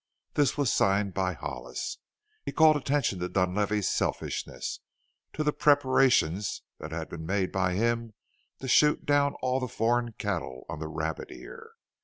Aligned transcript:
This 0.33 0.57
was 0.57 0.73
signed 0.73 1.13
by 1.13 1.33
Hollis. 1.33 1.99
He 2.43 2.51
called 2.51 2.75
attention 2.75 3.19
to 3.19 3.29
Dunlavey's 3.29 3.87
selfishness, 3.87 4.79
to 5.33 5.43
the 5.43 5.53
preparations 5.53 6.63
that 6.79 6.91
had 6.91 7.07
been 7.07 7.23
made 7.23 7.51
by 7.51 7.73
him 7.75 8.15
to 8.61 8.67
shoot 8.67 9.05
down 9.05 9.35
all 9.43 9.59
the 9.59 9.67
foreign 9.67 10.13
cattle 10.13 10.65
on 10.67 10.79
the 10.79 10.87
Rabbit 10.87 11.29
Ear. 11.31 11.73